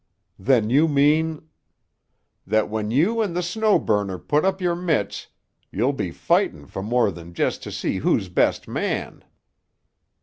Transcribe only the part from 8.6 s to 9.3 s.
man.